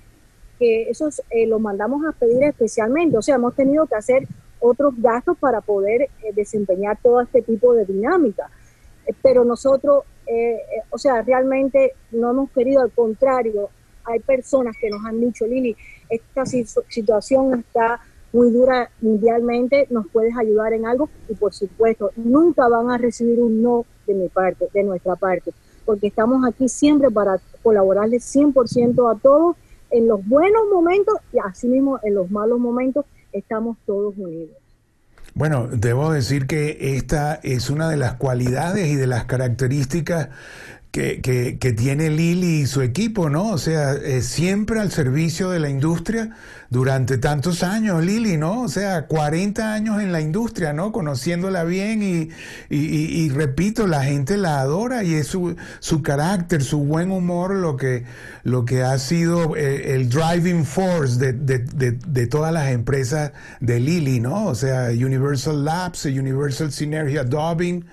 que 0.59 0.89
esos 0.89 1.21
eh, 1.29 1.47
los 1.47 1.61
mandamos 1.61 2.05
a 2.05 2.11
pedir 2.11 2.43
especialmente, 2.43 3.17
o 3.17 3.21
sea, 3.21 3.35
hemos 3.35 3.55
tenido 3.55 3.87
que 3.87 3.95
hacer 3.95 4.27
otros 4.59 4.93
gastos 4.97 5.37
para 5.37 5.61
poder 5.61 6.01
eh, 6.01 6.09
desempeñar 6.33 6.99
todo 7.01 7.21
este 7.21 7.41
tipo 7.41 7.73
de 7.73 7.85
dinámica. 7.85 8.49
pero 9.21 9.45
nosotros, 9.45 10.03
o 10.89 10.97
sea, 10.97 11.21
realmente 11.21 11.93
no 12.11 12.31
hemos 12.31 12.49
querido, 12.51 12.81
al 12.81 12.91
contrario, 12.91 13.69
hay 14.03 14.19
personas 14.19 14.75
que 14.81 14.89
nos 14.89 15.05
han 15.05 15.21
dicho, 15.21 15.45
Lili, 15.45 15.75
esta 16.09 16.43
situación 16.45 17.59
está 17.59 18.01
muy 18.35 18.51
dura 18.51 18.91
mundialmente, 18.99 19.87
nos 19.89 20.07
puedes 20.07 20.35
ayudar 20.37 20.73
en 20.73 20.85
algo 20.85 21.09
y 21.29 21.35
por 21.35 21.53
supuesto 21.53 22.11
nunca 22.17 22.67
van 22.67 22.91
a 22.91 22.97
recibir 22.97 23.39
un 23.39 23.61
no 23.61 23.85
de 24.05 24.13
mi 24.13 24.27
parte, 24.27 24.67
de 24.73 24.83
nuestra 24.83 25.15
parte, 25.15 25.53
porque 25.85 26.07
estamos 26.07 26.45
aquí 26.45 26.67
siempre 26.67 27.09
para 27.09 27.39
colaborarles 27.63 28.23
100% 28.35 29.15
a 29.15 29.17
todos 29.19 29.55
en 29.89 30.07
los 30.07 30.27
buenos 30.27 30.63
momentos 30.73 31.15
y 31.31 31.37
asimismo 31.39 31.99
en 32.03 32.13
los 32.13 32.29
malos 32.29 32.59
momentos 32.59 33.05
estamos 33.31 33.77
todos 33.85 34.13
unidos. 34.17 34.57
Bueno, 35.33 35.67
debo 35.71 36.11
decir 36.11 36.45
que 36.45 36.95
esta 36.97 37.35
es 37.35 37.69
una 37.69 37.89
de 37.89 37.97
las 37.97 38.15
cualidades 38.15 38.87
y 38.87 38.95
de 38.95 39.07
las 39.07 39.25
características 39.25 40.29
que, 40.95 41.57
que, 41.59 41.73
tiene 41.73 42.09
Lili 42.09 42.61
y 42.61 42.65
su 42.67 42.81
equipo, 42.81 43.29
¿no? 43.29 43.49
O 43.49 43.57
sea, 43.57 43.97
siempre 44.21 44.79
al 44.79 44.93
servicio 44.93 45.49
de 45.49 45.59
la 45.59 45.69
industria 45.69 46.29
durante 46.69 47.17
tantos 47.17 47.63
años, 47.63 48.01
Lili, 48.01 48.37
¿no? 48.37 48.61
O 48.61 48.69
sea, 48.69 49.05
40 49.05 49.73
años 49.73 50.01
en 50.01 50.13
la 50.13 50.21
industria, 50.21 50.71
¿no? 50.71 50.93
Conociéndola 50.93 51.65
bien 51.65 52.01
y, 52.01 52.29
y, 52.69 53.27
repito, 53.29 53.87
la 53.87 54.05
gente 54.05 54.37
la 54.37 54.61
adora 54.61 55.03
y 55.03 55.15
es 55.15 55.27
su, 55.27 55.57
su, 55.79 56.01
carácter, 56.01 56.63
su 56.63 56.79
buen 56.79 57.11
humor 57.11 57.53
lo 57.55 57.75
que, 57.75 58.05
lo 58.43 58.63
que 58.63 58.83
ha 58.83 58.97
sido 58.97 59.57
eh, 59.57 59.95
el, 59.95 60.07
driving 60.07 60.63
force 60.63 61.19
de, 61.19 61.33
de, 61.33 61.59
de, 61.59 61.91
de, 61.91 62.27
todas 62.27 62.53
las 62.53 62.71
empresas 62.71 63.33
de 63.59 63.81
Lili, 63.81 64.21
¿no? 64.21 64.45
O 64.45 64.55
sea, 64.55 64.91
Universal 64.91 65.65
Labs, 65.65 66.05
Universal 66.05 66.71
Synergia 66.71 67.25
Dubbing, 67.25 67.83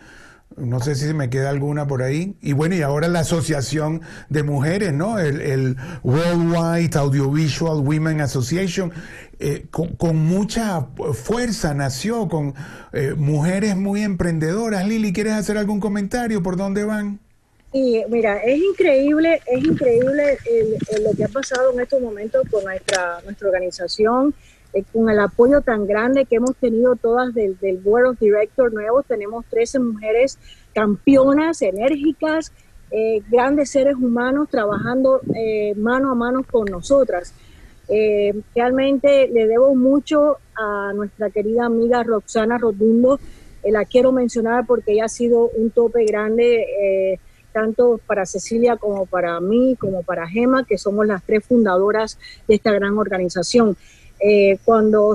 no 0.56 0.80
sé 0.80 0.94
si 0.94 1.06
se 1.06 1.14
me 1.14 1.30
queda 1.30 1.50
alguna 1.50 1.86
por 1.86 2.02
ahí. 2.02 2.36
Y 2.40 2.52
bueno, 2.52 2.74
y 2.74 2.82
ahora 2.82 3.08
la 3.08 3.20
Asociación 3.20 4.02
de 4.28 4.42
Mujeres, 4.42 4.92
¿no? 4.92 5.18
El, 5.18 5.76
Worldwide 6.02 6.96
Audiovisual 6.96 7.80
Women 7.80 8.20
Association, 8.20 8.92
eh, 9.38 9.66
con, 9.70 10.16
mucha 10.16 10.88
fuerza 11.12 11.74
nació, 11.74 12.28
con 12.28 12.54
eh, 12.92 13.14
mujeres 13.16 13.76
muy 13.76 14.02
emprendedoras. 14.02 14.86
Lili, 14.86 15.12
¿quieres 15.12 15.34
hacer 15.34 15.58
algún 15.58 15.80
comentario? 15.80 16.42
¿Por 16.42 16.56
dónde 16.56 16.84
van? 16.84 17.20
Sí, 17.72 18.02
mira, 18.10 18.36
es 18.38 18.60
increíble, 18.60 19.40
es 19.46 19.64
increíble 19.64 20.38
lo 21.02 21.16
que 21.16 21.24
ha 21.24 21.28
pasado 21.28 21.72
en 21.72 21.80
estos 21.80 22.02
momentos 22.02 22.42
con 22.50 22.64
nuestra, 22.64 23.20
nuestra 23.24 23.48
organización 23.48 24.34
eh, 24.72 24.84
con 24.92 25.10
el 25.10 25.20
apoyo 25.20 25.60
tan 25.60 25.86
grande 25.86 26.24
que 26.24 26.36
hemos 26.36 26.56
tenido 26.56 26.96
todas 26.96 27.34
del, 27.34 27.56
Board 27.84 28.06
of 28.06 28.18
Directors 28.18 28.72
nuevos, 28.72 29.04
tenemos 29.06 29.44
13 29.46 29.80
mujeres 29.80 30.38
campeonas, 30.74 31.60
enérgicas, 31.60 32.52
eh, 32.90 33.22
grandes 33.30 33.70
seres 33.70 33.96
humanos 33.96 34.48
trabajando 34.50 35.20
eh, 35.34 35.74
mano 35.76 36.10
a 36.10 36.14
mano 36.14 36.42
con 36.50 36.66
nosotras. 36.66 37.34
realmente 38.54 39.28
le 39.28 39.46
debo 39.46 39.74
mucho 39.74 40.38
a 40.54 40.92
nuestra 40.94 41.28
querida 41.28 41.66
amiga 41.66 42.02
Roxana 42.02 42.56
Rotundo, 42.56 43.18
la 43.64 43.84
quiero 43.84 44.12
mencionar 44.12 44.64
porque 44.66 44.92
ella 44.92 45.04
ha 45.04 45.08
sido 45.08 45.50
un 45.50 45.70
tope 45.70 46.04
grande 46.06 47.18
tanto 47.52 48.00
para 48.06 48.24
Cecilia 48.24 48.76
como 48.76 49.04
para 49.04 49.38
mí, 49.40 49.76
como 49.78 50.02
para 50.02 50.26
Gema, 50.26 50.64
que 50.64 50.78
somos 50.78 51.06
las 51.06 51.22
tres 51.22 51.44
fundadoras 51.44 52.18
de 52.48 52.54
esta 52.54 52.72
gran 52.72 52.96
organización. 52.96 53.76
Eh, 54.24 54.58
cuando, 54.64 55.12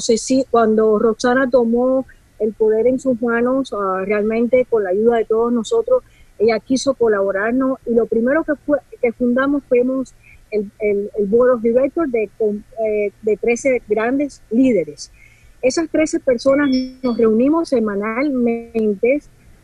cuando 0.51 0.99
Roxana 0.99 1.49
tomó 1.49 2.05
el 2.39 2.53
poder 2.53 2.87
en 2.87 2.99
sus 2.99 3.21
manos, 3.21 3.73
ah, 3.73 4.03
realmente 4.05 4.65
con 4.69 4.83
la 4.83 4.89
ayuda 4.89 5.17
de 5.17 5.25
todos 5.25 5.51
nosotros, 5.53 6.03
ella 6.37 6.59
quiso 6.59 6.93
colaborarnos 6.93 7.79
y 7.85 7.93
lo 7.93 8.05
primero 8.05 8.43
que, 8.43 8.55
fue, 8.55 8.79
que 9.01 9.13
fundamos 9.13 9.63
fuimos 9.69 10.13
el, 10.51 10.69
el, 10.79 11.09
Board 11.27 11.55
of 11.55 11.61
Directors 11.61 12.11
de, 12.11 12.23
eh, 12.23 13.11
de 13.21 13.37
13 13.37 13.81
grandes 13.87 14.41
líderes. 14.51 15.09
Esas 15.61 15.89
13 15.89 16.19
personas 16.19 16.69
nos 17.01 17.17
reunimos 17.17 17.69
semanalmente 17.69 19.21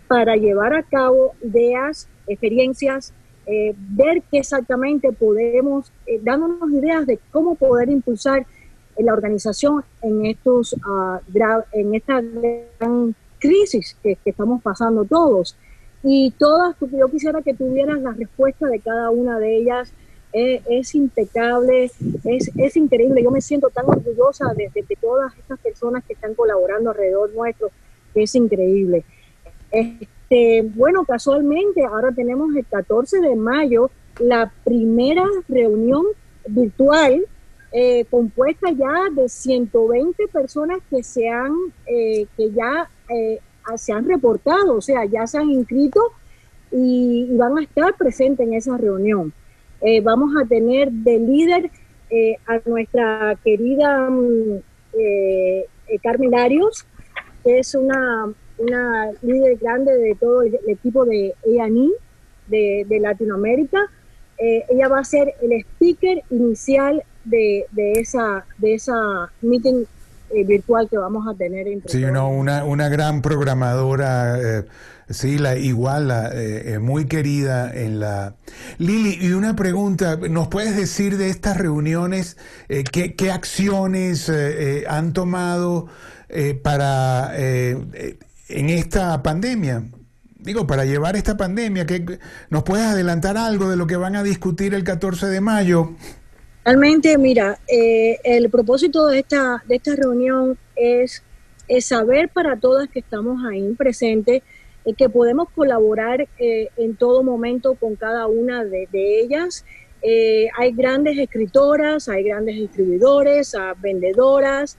para 0.07 0.37
llevar 0.37 0.73
a 0.73 0.83
cabo 0.83 1.33
ideas, 1.43 2.07
experiencias, 2.27 3.13
eh, 3.45 3.75
ver 3.77 4.23
qué 4.31 4.39
exactamente 4.39 5.11
podemos, 5.11 5.91
dándonos 6.21 6.71
ideas 6.71 7.05
de 7.05 7.19
cómo 7.29 7.55
poder 7.55 7.89
impulsar 7.89 8.47
en 8.95 9.05
la 9.05 9.13
organización 9.13 9.83
en, 10.01 10.25
estos, 10.25 10.73
uh, 10.73 11.19
en 11.71 11.95
esta 11.95 12.21
gran 12.79 13.15
crisis 13.39 13.95
que, 14.01 14.17
estamos 14.25 14.61
pasando 14.61 15.05
todos. 15.05 15.55
Y 16.03 16.31
todas, 16.31 16.75
yo 16.79 17.07
quisiera 17.09 17.41
que 17.41 17.53
tuvieras 17.53 18.01
la 18.01 18.11
respuesta 18.11 18.67
de 18.67 18.79
cada 18.79 19.09
una 19.09 19.39
de 19.39 19.57
ellas. 19.57 19.91
es 20.33 20.95
impecable, 20.95 21.85
es, 22.23 22.51
es, 22.57 22.77
increíble. 22.77 23.23
Yo 23.23 23.31
me 23.31 23.41
siento 23.41 23.69
tan 23.69 23.85
orgullosa 23.85 24.53
de, 24.55 24.69
de, 24.73 24.97
todas 24.99 25.37
estas 25.37 25.59
personas 25.59 26.03
que 26.05 26.13
están 26.13 26.33
colaborando 26.33 26.89
alrededor 26.89 27.31
nuestro, 27.33 27.69
que 28.13 28.23
es 28.23 28.35
increíble. 28.35 29.03
Este, 29.71 30.63
bueno, 30.75 31.05
casualmente 31.05 31.83
ahora 31.85 32.11
tenemos 32.11 32.55
el 32.55 32.65
14 32.65 33.21
de 33.21 33.35
mayo 33.35 33.91
la 34.19 34.51
primera 34.63 35.25
reunión 35.47 36.05
virtual 36.47 37.25
eh, 37.75 38.05
compuesta 38.11 38.69
ya 38.69 39.09
de 39.11 39.27
120 39.27 40.27
personas 40.27 40.77
que 40.91 41.01
se 41.01 41.27
han, 41.27 41.51
eh, 41.87 42.27
que 42.37 42.51
ya 42.51 42.87
eh, 43.09 43.39
se 43.77 43.91
han 43.91 44.07
reportado, 44.07 44.75
o 44.75 44.81
sea, 44.81 45.05
ya 45.05 45.25
se 45.25 45.39
han 45.39 45.49
inscrito 45.49 45.99
y, 46.71 47.35
van 47.35 47.57
a 47.57 47.63
estar 47.63 47.95
presentes 47.95 48.45
en 48.45 48.53
esa 48.53 48.77
reunión. 48.77 49.33
vamos 50.03 50.35
a 50.39 50.45
tener 50.45 50.91
de 50.91 51.19
líder 51.19 51.71
a 52.45 52.61
nuestra 52.69 53.37
querida 53.43 54.07
mm, 54.07 54.61
Carmen 56.03 56.35
Arios, 56.35 56.85
que 57.43 57.57
es 57.57 57.73
una, 57.73 58.31
una 58.59 59.11
líder 59.23 59.57
grande 59.57 59.97
de 59.97 60.13
todo 60.13 60.43
el, 60.43 60.59
equipo 60.67 61.05
de 61.05 61.33
EANI 61.43 61.91
de, 62.47 62.85
de 62.87 62.99
Latinoamérica. 62.99 63.89
ella 64.37 64.87
va 64.89 64.99
a 64.99 65.03
ser 65.03 65.33
el 65.41 65.53
speaker 65.53 66.21
inicial 66.29 67.03
de, 67.23 67.65
de, 67.71 67.93
esa, 67.93 68.45
de 68.57 68.75
esa 68.75 69.31
meeting 69.41 69.85
eh, 70.29 70.43
virtual 70.45 70.89
que 70.89 70.97
vamos 70.97 71.27
a 71.27 71.35
tener. 71.35 71.67
Entre 71.67 71.91
sí, 71.91 72.01
no, 72.11 72.29
una, 72.29 72.63
una 72.63 72.89
gran 72.89 73.21
programadora. 73.21 74.39
Eh, 74.39 74.65
sí, 75.09 75.37
la, 75.37 75.55
igual, 75.55 76.07
la, 76.07 76.31
eh, 76.33 76.79
muy 76.79 77.05
querida 77.05 77.71
en 77.73 77.99
la... 77.99 78.35
Lili, 78.79 79.17
y 79.21 79.33
una 79.33 79.55
pregunta, 79.55 80.17
¿nos 80.17 80.47
puedes 80.47 80.75
decir 80.75 81.17
de 81.17 81.29
estas 81.29 81.57
reuniones 81.57 82.37
qué, 82.67 83.15
qué, 83.15 83.31
acciones 83.31 84.31
han 84.87 85.13
tomado 85.13 85.87
para 86.63 87.37
en 87.37 88.69
esta 88.69 89.21
pandemia? 89.21 89.83
Digo, 90.39 90.65
para 90.65 90.83
llevar 90.83 91.15
esta 91.15 91.37
pandemia, 91.37 91.85
que 91.85 92.19
¿nos 92.49 92.63
puedes 92.63 92.85
adelantar 92.85 93.37
algo 93.37 93.69
de 93.69 93.77
lo 93.77 93.87
que 93.87 93.97
van 93.97 94.15
a 94.15 94.23
discutir 94.23 94.73
el 94.73 94.83
14 94.83 95.27
de 95.27 95.41
mayo? 95.41 95.95
Realmente, 96.65 97.17
mira, 97.17 97.59
eh, 97.67 98.19
el 98.23 98.49
propósito 98.49 99.07
de 99.07 99.19
esta, 99.19 99.61
de 99.67 99.75
esta 99.75 99.95
reunión 99.97 100.57
es, 100.75 101.21
saber 101.81 102.29
para 102.29 102.57
todas 102.57 102.87
que 102.87 102.99
estamos 102.99 103.43
ahí 103.49 103.73
presentes 103.73 104.43
eh, 104.85 104.93
que 104.93 105.09
podemos 105.09 105.49
colaborar 105.49 106.27
eh, 106.37 106.69
en 106.77 106.95
todo 106.95 107.23
momento 107.23 107.73
con 107.73 107.95
cada 107.95 108.27
una 108.27 108.63
de, 108.63 108.87
ellas. 108.93 109.65
hay 110.57 110.71
grandes 110.71 111.17
escritoras, 111.17 112.07
hay 112.07 112.23
grandes 112.23 112.55
distribuidores, 112.55 113.55
vendedoras, 113.81 114.77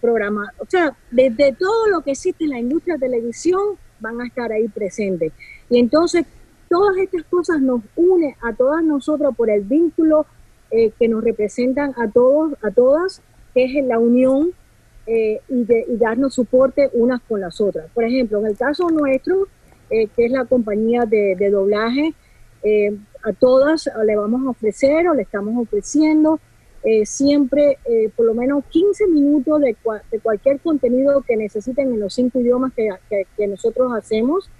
programas, 0.00 0.48
o 0.58 0.66
sea, 0.66 0.96
desde 1.10 1.52
todo 1.52 1.86
lo 1.88 2.00
que 2.02 2.12
existe 2.12 2.44
en 2.44 2.50
la 2.50 2.58
industria 2.58 2.96
de 2.96 3.06
televisión 3.06 3.78
van 4.00 4.20
a 4.20 4.26
estar 4.26 4.50
ahí 4.52 4.68
presentes. 4.68 5.32
Y 5.68 5.78
entonces, 5.78 6.24
todas 6.70 6.96
estas 6.98 7.24
cosas 7.24 7.60
nos 7.60 7.82
unen 7.96 8.34
a 8.40 8.54
todas 8.54 8.82
nosotras 8.84 9.34
por 9.36 9.50
el 9.50 9.62
vínculo 9.62 10.24
eh, 10.70 10.92
que 10.98 11.08
nos 11.08 11.24
representan 11.24 11.92
a 11.98 12.08
todos, 12.08 12.54
a 12.62 12.70
todas, 12.70 13.20
que 13.52 13.64
es 13.64 13.84
la 13.84 13.98
unión 13.98 14.52
eh, 15.04 15.40
y, 15.48 15.64
de, 15.64 15.84
darnos 15.98 16.34
soporte 16.34 16.88
unas 16.92 17.20
con 17.22 17.40
las 17.40 17.60
otras. 17.60 17.90
Por 17.92 18.04
ejemplo, 18.04 18.38
en 18.38 18.46
el 18.46 18.56
caso 18.56 18.88
nuestro, 18.88 19.48
eh, 19.90 20.06
que 20.14 20.26
es 20.26 20.30
la 20.30 20.44
compañía 20.44 21.02
de, 21.06 21.50
doblaje, 21.50 22.14
a 23.24 23.32
todas 23.32 23.88
le 24.04 24.16
vamos 24.16 24.46
a 24.46 24.50
ofrecer 24.50 25.08
o 25.08 25.14
le 25.14 25.22
estamos 25.22 25.54
ofreciendo 25.56 26.38
siempre 27.04 27.78
por 28.14 28.26
lo 28.26 28.34
menos 28.34 28.64
15 28.68 29.06
minutos 29.06 29.62
de, 29.62 29.76
cualquier 30.22 30.60
contenido 30.60 31.22
que 31.22 31.38
necesiten 31.38 31.94
en 31.94 32.00
los 32.00 32.12
cinco 32.12 32.38
idiomas 32.38 32.74
que 32.74 33.46
nosotros 33.46 33.94
hacemos 33.94 34.50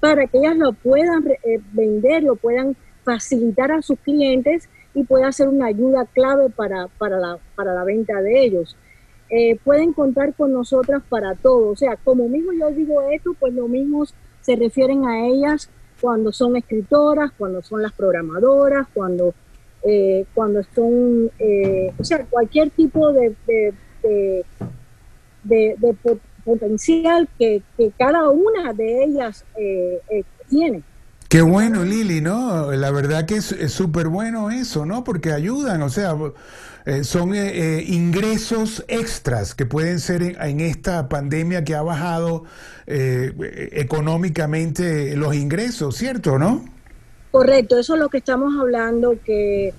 para 0.00 0.26
que 0.26 0.38
ellas 0.38 0.56
lo 0.56 0.72
puedan 0.72 1.26
eh, 1.28 1.60
vender, 1.72 2.22
lo 2.22 2.36
puedan 2.36 2.74
facilitar 3.04 3.70
a 3.70 3.82
sus 3.82 3.98
clientes 4.00 4.68
y 4.94 5.04
pueda 5.04 5.30
ser 5.30 5.48
una 5.48 5.66
ayuda 5.66 6.06
clave 6.06 6.48
para, 6.50 6.88
para, 6.98 7.18
la, 7.18 7.38
para 7.54 7.74
la 7.74 7.84
venta 7.84 8.20
de 8.22 8.44
ellos. 8.44 8.76
Eh, 9.28 9.56
pueden 9.62 9.92
contar 9.92 10.34
con 10.34 10.52
nosotras 10.52 11.02
para 11.08 11.34
todo. 11.34 11.68
O 11.68 11.76
sea, 11.76 11.96
como 11.96 12.28
mismo 12.28 12.52
yo 12.52 12.70
digo 12.70 13.02
esto, 13.02 13.34
pues 13.38 13.54
lo 13.54 13.68
mismo 13.68 14.04
se 14.40 14.56
refieren 14.56 15.04
a 15.04 15.26
ellas 15.26 15.70
cuando 16.00 16.32
son 16.32 16.56
escritoras, 16.56 17.30
cuando 17.36 17.62
son 17.62 17.82
las 17.82 17.92
programadoras, 17.92 18.88
cuando, 18.92 19.34
eh, 19.84 20.24
cuando 20.34 20.62
son, 20.74 21.30
o 21.98 22.04
sea, 22.04 22.24
cualquier 22.24 22.70
tipo 22.70 23.12
de, 23.12 23.34
de, 23.46 23.74
de, 24.02 25.76
de, 25.78 25.96
potencial 26.44 27.28
que, 27.38 27.62
cada 27.98 28.28
una 28.28 28.72
de 28.72 29.04
ellas 29.04 29.44
eh, 29.56 30.00
eh, 30.10 30.24
tiene. 30.48 30.82
Qué 31.28 31.42
bueno, 31.42 31.84
Lili, 31.84 32.20
¿no? 32.20 32.72
La 32.72 32.90
verdad 32.90 33.24
que 33.24 33.36
es 33.36 33.54
súper 33.68 34.08
bueno 34.08 34.50
eso, 34.50 34.84
¿no? 34.84 35.04
Porque 35.04 35.32
ayudan, 35.32 35.80
o 35.82 35.88
sea, 35.88 36.16
eh, 36.86 37.04
son 37.04 37.34
eh, 37.34 37.78
eh, 37.78 37.84
ingresos 37.86 38.82
extras 38.88 39.54
que 39.54 39.66
pueden 39.66 40.00
ser 40.00 40.22
en, 40.22 40.60
esta 40.60 41.06
pandemia 41.08 41.62
que 41.62 41.74
ha 41.74 41.82
bajado 41.82 42.44
económicamente 42.86 45.14
los 45.14 45.36
ingresos, 45.36 45.94
¿cierto, 45.94 46.40
no? 46.40 46.64
Correcto, 47.30 47.78
eso 47.78 47.94
es 47.94 48.00
lo 48.00 48.08
que 48.08 48.18
estamos 48.18 48.52
hablando, 48.60 49.16
que 49.24 49.72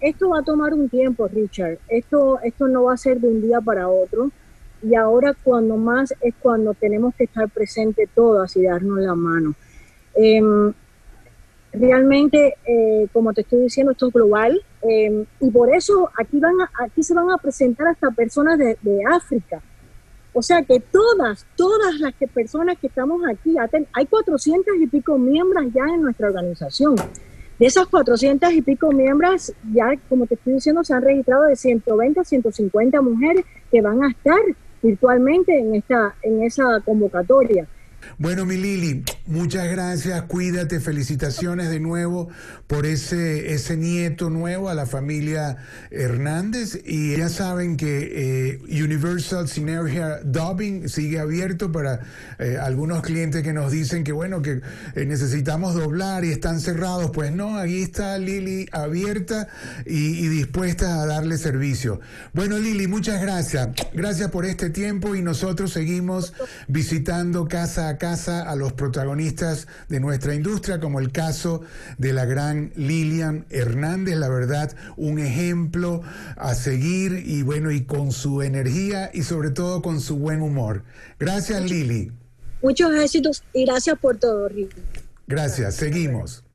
esto 0.00 0.28
va 0.28 0.38
a 0.38 0.44
tomar 0.44 0.72
un 0.72 0.88
tiempo, 0.88 1.26
Richard. 1.26 1.78
Esto, 1.88 2.38
esto 2.44 2.68
no 2.68 2.84
va 2.84 2.94
a 2.94 2.96
ser 2.96 3.18
de 3.18 3.26
un 3.26 3.42
día 3.42 3.60
para 3.60 3.88
otro. 3.88 4.30
Y 4.82 4.94
ahora 4.94 5.34
cuando 5.42 5.76
más 5.76 6.14
es 6.20 6.34
cuando 6.40 6.74
tenemos 6.74 7.14
que 7.14 7.24
estar 7.24 7.48
presentes 7.48 8.08
todas 8.14 8.56
y 8.56 8.62
darnos 8.62 8.98
la 9.00 9.14
mano. 9.14 9.54
Em, 10.14 10.72
realmente, 11.72 12.54
eh, 12.66 13.08
como 13.12 13.32
te 13.32 13.42
estoy 13.42 13.62
diciendo, 13.62 13.92
esto 13.92 14.08
es 14.08 14.12
global 14.12 14.62
em, 14.82 15.24
y 15.40 15.50
por 15.50 15.72
eso 15.74 16.10
aquí, 16.18 16.38
van 16.40 16.54
aquí 16.80 17.02
se 17.02 17.14
van 17.14 17.30
a 17.30 17.38
presentar 17.38 17.88
hasta 17.88 18.10
personas 18.10 18.58
de, 18.58 18.76
África. 19.10 19.60
O 20.32 20.42
sea 20.42 20.62
que 20.62 20.78
todas, 20.80 21.46
todas 21.56 21.98
las 21.98 22.14
que, 22.14 22.28
personas 22.28 22.78
que 22.78 22.86
estamos 22.86 23.22
aquí, 23.28 23.56
hay 23.92 24.06
400 24.06 24.74
y 24.80 24.86
pico 24.86 25.18
miembros 25.18 25.64
ya 25.74 25.84
en 25.92 26.02
nuestra 26.02 26.28
organización. 26.28 26.94
De 27.58 27.66
esas 27.66 27.88
400 27.88 28.52
y 28.52 28.62
pico 28.62 28.92
miembros, 28.92 29.52
ya 29.72 29.90
como 30.08 30.26
te 30.26 30.34
estoy 30.34 30.54
diciendo, 30.54 30.84
se 30.84 30.94
han 30.94 31.02
registrado 31.02 31.44
de 31.44 31.56
120 31.56 32.20
a 32.20 32.24
150 32.24 33.02
mujeres 33.02 33.44
que 33.72 33.80
van 33.80 34.04
a 34.04 34.10
estar 34.10 34.38
virtualmente 34.82 35.58
en, 35.58 35.74
esta, 35.74 36.14
en 36.22 36.42
esa 36.42 36.80
convocatoria. 36.84 37.66
Bueno, 38.16 38.44
mi 38.44 38.56
Lili, 38.56 39.04
muchas 39.26 39.70
gracias, 39.70 40.22
cuídate, 40.22 40.80
felicitaciones 40.80 41.70
de 41.70 41.78
nuevo 41.78 42.28
por 42.66 42.86
ese, 42.86 43.54
ese 43.54 43.76
nieto 43.76 44.30
nuevo 44.30 44.68
a 44.68 44.74
la 44.74 44.86
familia 44.86 45.56
Hernández. 45.90 46.80
Y 46.84 47.16
ya 47.16 47.28
saben 47.28 47.76
que 47.76 48.58
eh, 48.60 48.82
Universal 48.82 49.48
Synergia 49.48 50.20
Dubbing 50.24 50.88
sigue 50.88 51.20
abierto 51.20 51.70
para 51.70 52.00
eh, 52.38 52.56
algunos 52.60 53.02
clientes 53.02 53.42
que 53.42 53.52
nos 53.52 53.70
dicen 53.70 54.04
que 54.04 54.12
bueno, 54.12 54.42
que 54.42 54.62
eh, 54.94 55.04
necesitamos 55.04 55.74
doblar 55.74 56.24
y 56.24 56.32
están 56.32 56.60
cerrados, 56.60 57.10
pues 57.12 57.32
no, 57.32 57.56
ahí 57.56 57.82
está 57.82 58.18
Lili 58.18 58.68
abierta 58.72 59.48
y, 59.86 60.28
dispuesta 60.28 61.02
a 61.02 61.06
darle 61.06 61.38
servicio. 61.38 62.00
Bueno, 62.32 62.58
Lili, 62.58 62.86
muchas 62.86 63.20
gracias, 63.22 63.68
gracias 63.92 64.30
por 64.30 64.44
este 64.44 64.70
tiempo 64.70 65.14
y 65.14 65.22
nosotros 65.22 65.72
seguimos 65.72 66.34
visitando 66.68 67.48
casa 67.48 67.97
casa 67.98 68.48
a 68.48 68.56
los 68.56 68.72
protagonistas 68.72 69.66
de 69.88 70.00
nuestra 70.00 70.34
industria, 70.34 70.80
como 70.80 71.00
el 71.00 71.12
caso 71.12 71.62
de 71.98 72.12
la 72.12 72.24
gran 72.24 72.72
Lilian 72.76 73.46
Hernández, 73.50 74.16
la 74.16 74.28
verdad, 74.28 74.74
un 74.96 75.18
ejemplo 75.18 76.02
a 76.36 76.54
seguir 76.54 77.22
y 77.26 77.42
bueno, 77.42 77.70
y 77.70 77.84
con 77.84 78.12
su 78.12 78.42
energía 78.42 79.10
y 79.12 79.22
sobre 79.22 79.50
todo 79.50 79.82
con 79.82 80.00
su 80.00 80.16
buen 80.16 80.40
humor. 80.42 80.84
Gracias, 81.18 81.62
Lili. 81.70 82.12
Muchos 82.62 82.92
éxitos 82.94 83.42
y 83.52 83.64
gracias 83.64 83.98
por 83.98 84.16
todo, 84.16 84.48
Ricky. 84.48 84.80
Gracias, 85.26 85.74
seguimos. 85.74 86.47